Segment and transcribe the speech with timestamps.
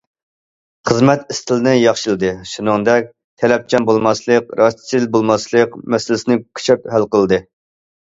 [0.91, 3.05] خىزمەت ئىستىلىنى ياخشىلىدى، شۇنىڭدەك‹‹
[3.43, 7.41] تەلەپچان بولماسلىق، راستچىل بولماسلىق›› مەسىلىسىنى كۈچەپ ھەل قىلدى.